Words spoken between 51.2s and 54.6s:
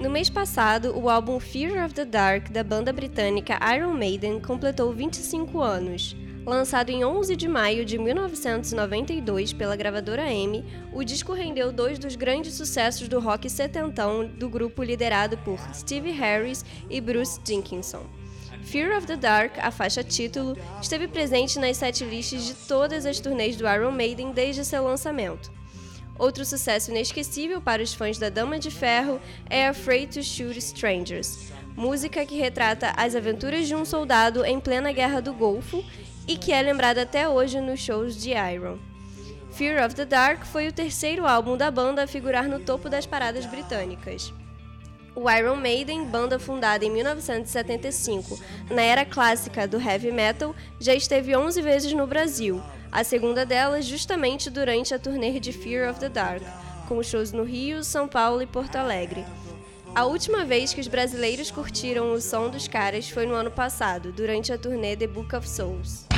11 vezes no Brasil, a segunda delas justamente